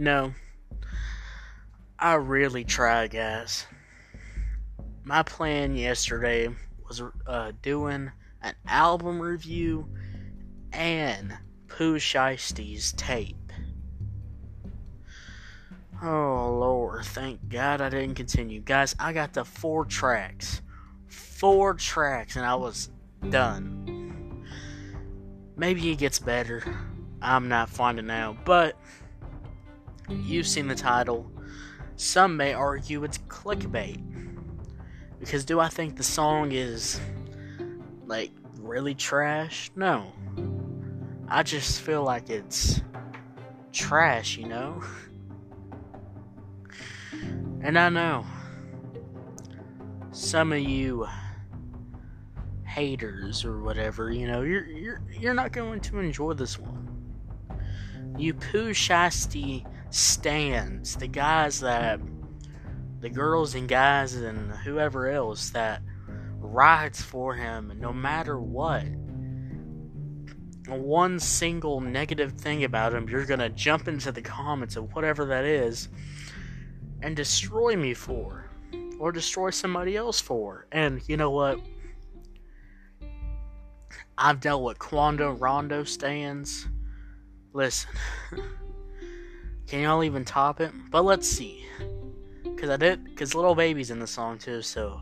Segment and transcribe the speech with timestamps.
[0.00, 0.34] You know,
[1.98, 3.66] I really try, guys.
[5.04, 6.48] My plan yesterday
[6.88, 8.10] was uh, doing
[8.40, 9.90] an album review
[10.72, 11.36] and
[11.68, 13.52] Pooh Shiesty's tape.
[16.02, 18.62] Oh Lord, thank God I didn't continue.
[18.62, 20.62] Guys, I got the four tracks.
[21.08, 22.88] Four tracks and I was
[23.28, 24.46] done.
[25.58, 26.64] Maybe it gets better.
[27.20, 28.78] I'm not finding out, but
[30.10, 31.30] you've seen the title.
[31.96, 34.02] Some may argue it's clickbait.
[35.18, 37.00] Because do I think the song is
[38.06, 39.70] like really trash?
[39.76, 40.12] No.
[41.28, 42.80] I just feel like it's
[43.72, 44.82] trash, you know?
[47.62, 48.24] And I know
[50.12, 51.06] some of you
[52.64, 56.88] haters or whatever, you know, you're you're you're not going to enjoy this one.
[58.16, 62.00] You Pooh Shiesty stands, the guys that
[63.00, 65.82] the girls and guys and whoever else that
[66.38, 68.84] rides for him no matter what.
[70.68, 75.44] One single negative thing about him, you're gonna jump into the comments of whatever that
[75.44, 75.88] is
[77.02, 78.50] and destroy me for,
[78.98, 80.66] or destroy somebody else for.
[80.70, 81.58] And you know what?
[84.18, 86.68] I've dealt with Quando Rondo stands.
[87.54, 87.90] Listen,
[89.70, 90.72] can y'all even top it?
[90.90, 91.64] But let's see.
[92.56, 94.62] Cause I did, cause Little Baby's in the song too.
[94.62, 95.00] So,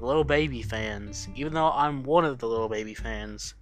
[0.00, 3.52] Little Baby fans, even though I'm one of the Little Baby fans,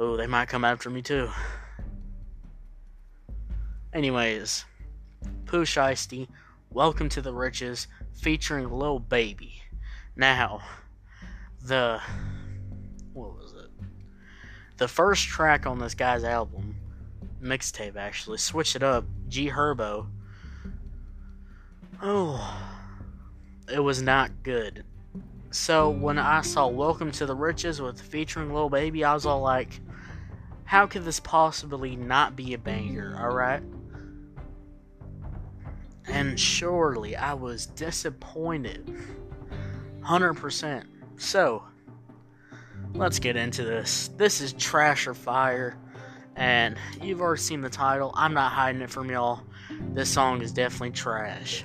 [0.00, 1.30] oh, they might come after me too.
[3.92, 4.64] Anyways,
[5.44, 6.26] Pooh Shiesty
[6.72, 9.62] Welcome to the Riches featuring Lil Baby.
[10.16, 10.60] Now,
[11.62, 12.00] the
[13.12, 13.70] what was it?
[14.78, 16.75] The first track on this guy's album,
[17.46, 20.06] mixtape actually, switch it up, G Herbo.
[22.02, 22.68] Oh,
[23.72, 24.84] it was not good.
[25.50, 29.40] So when I saw Welcome to the Riches with featuring Lil Baby, I was all
[29.40, 29.80] like,
[30.64, 33.62] how could this possibly not be a banger, alright?
[36.08, 38.94] And surely I was disappointed.
[40.02, 40.84] 100%.
[41.16, 41.64] So,
[42.94, 44.10] let's get into this.
[44.16, 45.78] This is Trash or Fire.
[46.36, 48.12] And you've already seen the title.
[48.14, 49.40] I'm not hiding it from y'all.
[49.94, 51.64] This song is definitely trash.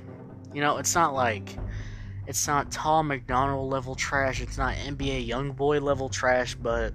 [0.53, 1.57] You know, it's not like
[2.27, 4.41] it's not Tom MacDonald level trash.
[4.41, 6.93] It's not NBA YoungBoy level trash, but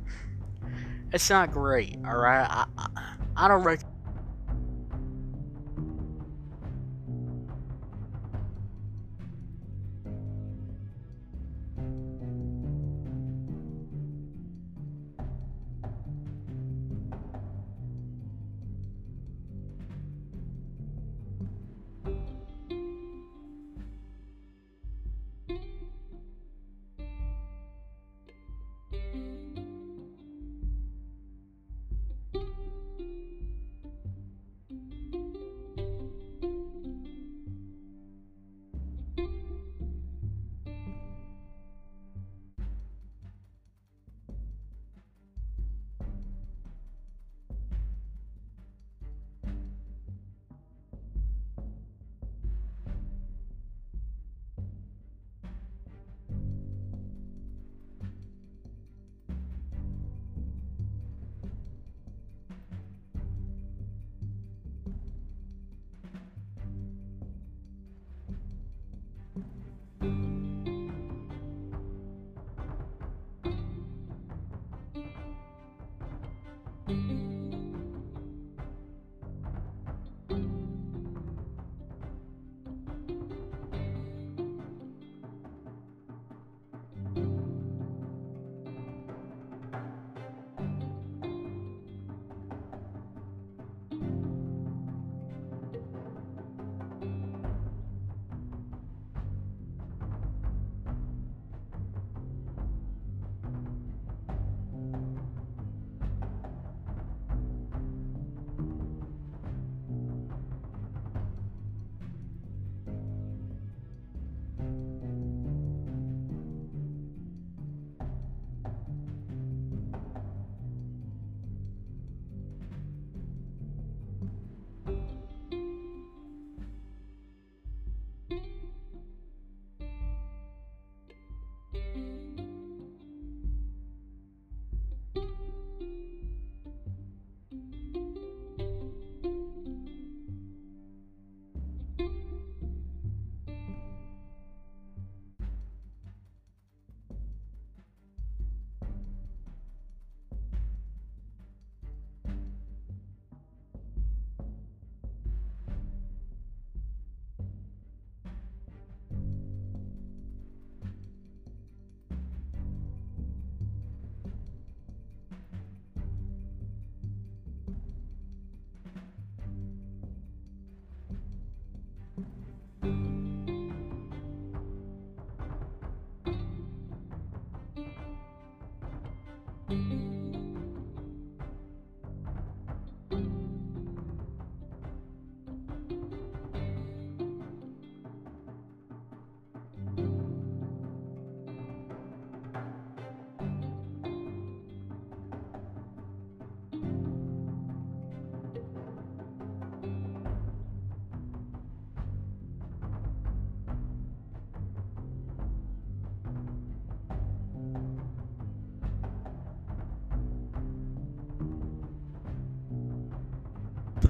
[1.12, 1.96] it's not great.
[2.06, 3.95] All right, I, I, I don't recommend.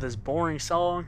[0.06, 1.05] This boring song,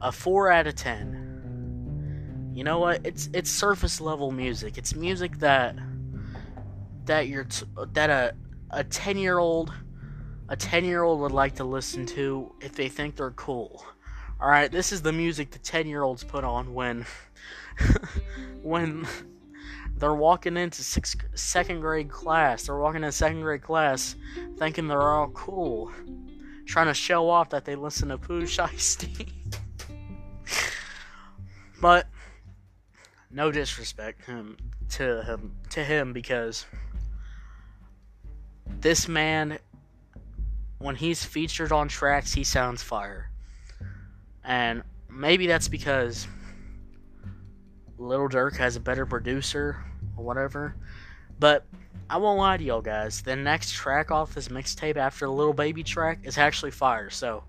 [0.00, 2.52] a 4 out of 10.
[2.54, 3.02] You know what?
[3.04, 4.78] It's it's surface level music.
[4.78, 5.76] It's music that
[7.04, 8.34] that you're t- that a
[8.70, 9.74] a 10-year-old
[10.48, 13.84] a 10-year-old would like to listen to if they think they're cool.
[14.40, 17.04] All right, this is the music the 10-year-olds put on when
[18.62, 19.06] when
[19.98, 22.66] they're walking into sixth, second grade class.
[22.66, 24.16] They're walking into second grade class
[24.56, 25.92] thinking they're all cool,
[26.66, 29.32] trying to show off that they listen to Pooh Shiesty.
[31.80, 32.06] but
[33.30, 34.56] no disrespect him
[34.90, 36.66] to him to him because
[38.66, 39.58] this man
[40.78, 43.30] when he's featured on tracks he sounds fire.
[44.44, 46.28] And maybe that's because
[47.98, 49.82] Little Durk has a better producer
[50.16, 50.76] or whatever.
[51.38, 51.64] But
[52.08, 53.22] I won't lie to y'all guys.
[53.22, 57.10] The next track off this mixtape after the Little Baby track is actually fire.
[57.10, 57.42] So,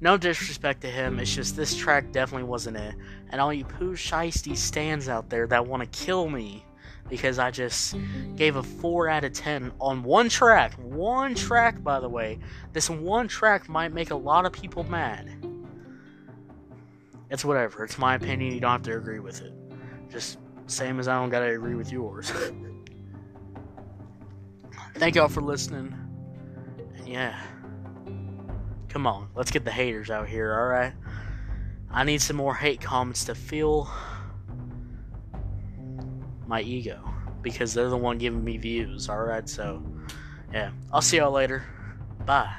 [0.00, 1.18] no disrespect to him.
[1.18, 2.94] It's just this track definitely wasn't it.
[3.30, 6.64] And all you Pooh Shiesty stands out there that want to kill me
[7.08, 7.96] because I just
[8.36, 10.74] gave a 4 out of 10 on one track.
[10.74, 12.38] One track, by the way.
[12.72, 15.44] This one track might make a lot of people mad.
[17.30, 17.84] It's whatever.
[17.84, 18.54] It's my opinion.
[18.54, 19.52] You don't have to agree with it.
[20.10, 22.32] Just same as I don't gotta agree with yours.
[24.98, 25.94] Thank y'all for listening.
[26.96, 27.40] And yeah.
[28.88, 30.92] Come on, let's get the haters out here, alright?
[31.90, 33.88] I need some more hate comments to feel
[36.46, 37.00] my ego.
[37.42, 39.48] Because they're the one giving me views, alright?
[39.48, 39.82] So,
[40.52, 40.72] yeah.
[40.92, 41.64] I'll see y'all later.
[42.26, 42.52] Bye.